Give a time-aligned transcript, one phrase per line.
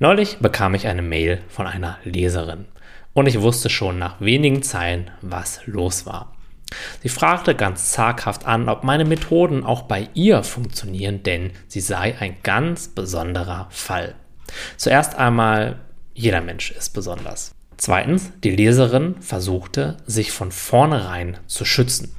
[0.00, 2.66] Neulich bekam ich eine Mail von einer Leserin
[3.14, 6.36] und ich wusste schon nach wenigen Zeilen, was los war.
[7.02, 12.16] Sie fragte ganz zaghaft an, ob meine Methoden auch bei ihr funktionieren, denn sie sei
[12.20, 14.14] ein ganz besonderer Fall.
[14.76, 15.80] Zuerst einmal,
[16.14, 17.52] jeder Mensch ist besonders.
[17.76, 22.14] Zweitens, die Leserin versuchte, sich von vornherein zu schützen.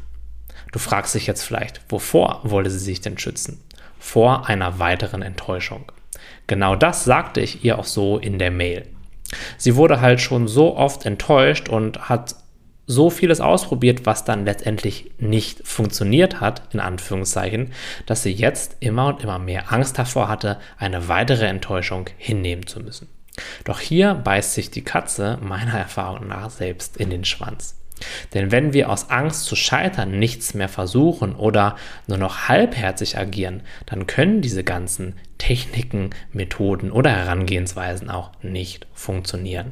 [0.73, 3.63] Du fragst dich jetzt vielleicht, wovor wollte sie sich denn schützen?
[3.99, 5.91] Vor einer weiteren Enttäuschung.
[6.47, 8.87] Genau das sagte ich ihr auch so in der Mail.
[9.57, 12.35] Sie wurde halt schon so oft enttäuscht und hat
[12.87, 17.71] so vieles ausprobiert, was dann letztendlich nicht funktioniert hat, in Anführungszeichen,
[18.07, 22.79] dass sie jetzt immer und immer mehr Angst davor hatte, eine weitere Enttäuschung hinnehmen zu
[22.79, 23.07] müssen.
[23.63, 27.75] Doch hier beißt sich die Katze meiner Erfahrung nach selbst in den Schwanz.
[28.33, 31.75] Denn wenn wir aus Angst zu scheitern nichts mehr versuchen oder
[32.07, 35.15] nur noch halbherzig agieren, dann können diese ganzen
[35.49, 39.71] Techniken, Methoden oder Herangehensweisen auch nicht funktionieren.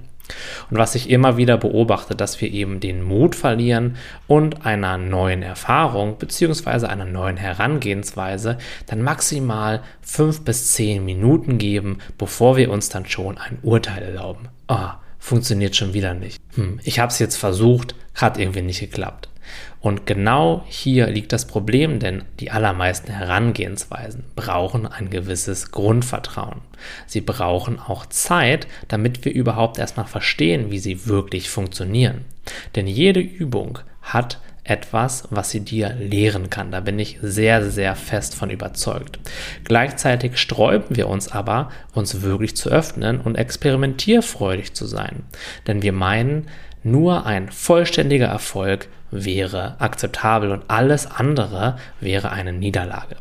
[0.72, 5.44] Und was ich immer wieder beobachte, dass wir eben den Mut verlieren und einer neuen
[5.44, 6.88] Erfahrung bzw.
[6.88, 13.38] einer neuen Herangehensweise dann maximal fünf bis zehn Minuten geben, bevor wir uns dann schon
[13.38, 14.50] ein Urteil erlauben.
[14.66, 16.42] Ah, oh, funktioniert schon wieder nicht.
[16.56, 19.30] Hm, ich habe es jetzt versucht, hat irgendwie nicht geklappt.
[19.80, 26.62] Und genau hier liegt das Problem, denn die allermeisten Herangehensweisen brauchen ein gewisses Grundvertrauen.
[27.06, 32.26] Sie brauchen auch Zeit, damit wir überhaupt erstmal verstehen, wie sie wirklich funktionieren.
[32.76, 36.72] Denn jede Übung hat etwas, was sie dir lehren kann.
[36.72, 39.20] Da bin ich sehr, sehr fest von überzeugt.
[39.64, 45.24] Gleichzeitig sträuben wir uns aber, uns wirklich zu öffnen und experimentierfreudig zu sein.
[45.68, 46.48] Denn wir meinen,
[46.84, 53.18] nur ein vollständiger Erfolg wäre akzeptabel und alles andere wäre eine Niederlage.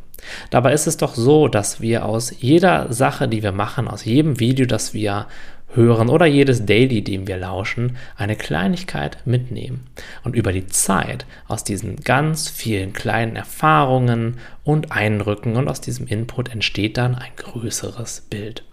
[0.50, 4.40] Dabei ist es doch so, dass wir aus jeder Sache, die wir machen, aus jedem
[4.40, 5.26] Video, das wir
[5.74, 9.86] hören oder jedes Daily, dem wir lauschen, eine Kleinigkeit mitnehmen
[10.24, 16.06] und über die Zeit aus diesen ganz vielen kleinen Erfahrungen und Eindrücken und aus diesem
[16.06, 18.64] Input entsteht dann ein größeres Bild.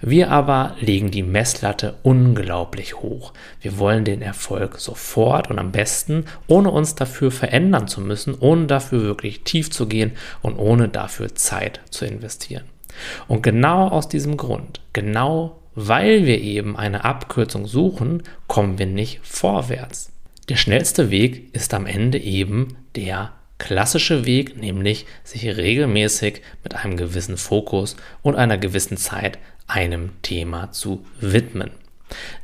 [0.00, 3.32] Wir aber legen die Messlatte unglaublich hoch.
[3.60, 8.66] Wir wollen den Erfolg sofort und am besten, ohne uns dafür verändern zu müssen, ohne
[8.66, 10.12] dafür wirklich tief zu gehen
[10.42, 12.64] und ohne dafür Zeit zu investieren.
[13.28, 19.20] Und genau aus diesem Grund, genau weil wir eben eine Abkürzung suchen, kommen wir nicht
[19.22, 20.10] vorwärts.
[20.48, 26.96] Der schnellste Weg ist am Ende eben der klassische Weg, nämlich sich regelmäßig mit einem
[26.96, 31.70] gewissen Fokus und einer gewissen Zeit einem Thema zu widmen.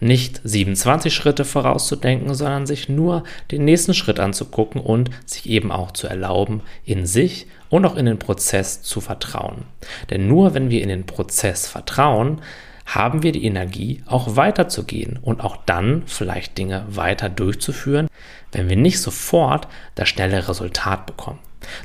[0.00, 5.92] Nicht 27 Schritte vorauszudenken, sondern sich nur den nächsten Schritt anzugucken und sich eben auch
[5.92, 9.64] zu erlauben, in sich und auch in den Prozess zu vertrauen.
[10.10, 12.40] Denn nur wenn wir in den Prozess vertrauen,
[12.86, 18.08] haben wir die Energie, auch weiterzugehen und auch dann vielleicht Dinge weiter durchzuführen,
[18.50, 21.38] wenn wir nicht sofort das schnelle Resultat bekommen.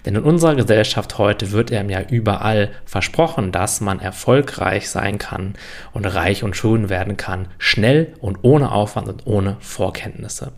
[0.05, 5.55] Denn in unserer Gesellschaft heute wird einem ja überall versprochen, dass man erfolgreich sein kann
[5.93, 10.51] und reich und schön werden kann, schnell und ohne Aufwand und ohne Vorkenntnisse.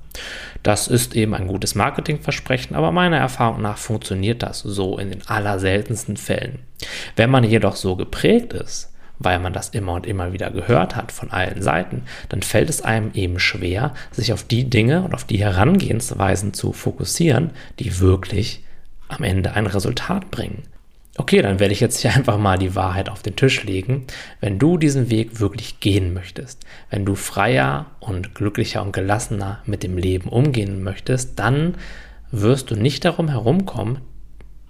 [0.64, 5.28] Das ist eben ein gutes Marketingversprechen, aber meiner Erfahrung nach funktioniert das so in den
[5.28, 6.60] allerseltensten Fällen.
[7.16, 11.12] Wenn man jedoch so geprägt ist, weil man das immer und immer wieder gehört hat
[11.12, 15.26] von allen Seiten, dann fällt es einem eben schwer, sich auf die Dinge und auf
[15.26, 18.64] die Herangehensweisen zu fokussieren, die wirklich
[19.10, 20.64] am Ende ein Resultat bringen.
[21.18, 24.06] Okay, dann werde ich jetzt hier einfach mal die Wahrheit auf den Tisch legen.
[24.40, 29.84] Wenn du diesen Weg wirklich gehen möchtest, wenn du freier und glücklicher und gelassener mit
[29.84, 31.76] dem Leben umgehen möchtest, dann
[32.32, 34.00] wirst du nicht darum herumkommen,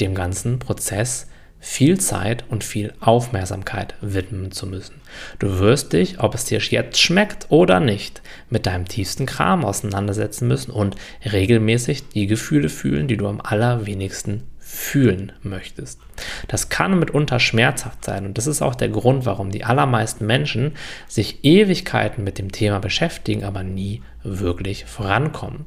[0.02, 1.28] dem ganzen Prozess
[1.60, 5.02] viel Zeit und viel Aufmerksamkeit widmen zu müssen.
[5.40, 10.48] Du wirst dich, ob es dir jetzt schmeckt oder nicht, mit deinem tiefsten Kram auseinandersetzen
[10.48, 10.96] müssen und
[11.30, 16.00] regelmäßig die Gefühle fühlen, die du am allerwenigsten fühlen möchtest.
[16.48, 20.74] Das kann mitunter schmerzhaft sein und das ist auch der Grund, warum die allermeisten Menschen
[21.08, 25.66] sich Ewigkeiten mit dem Thema beschäftigen, aber nie wirklich vorankommen.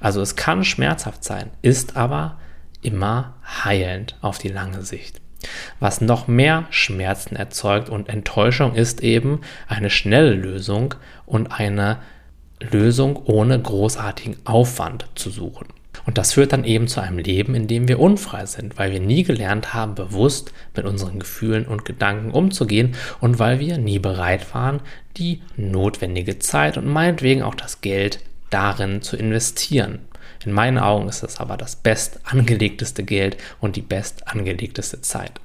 [0.00, 2.38] Also es kann schmerzhaft sein, ist aber
[2.82, 5.21] immer heilend auf die lange Sicht.
[5.80, 10.94] Was noch mehr Schmerzen erzeugt und Enttäuschung ist eben eine schnelle Lösung
[11.26, 11.98] und eine
[12.60, 15.66] Lösung ohne großartigen Aufwand zu suchen.
[16.04, 19.00] Und das führt dann eben zu einem Leben, in dem wir unfrei sind, weil wir
[19.00, 24.52] nie gelernt haben, bewusst mit unseren Gefühlen und Gedanken umzugehen und weil wir nie bereit
[24.54, 24.80] waren,
[25.16, 28.18] die notwendige Zeit und meinetwegen auch das Geld
[28.50, 30.00] darin zu investieren.
[30.44, 35.40] In meinen Augen ist das aber das best angelegteste Geld und die best angelegteste Zeit.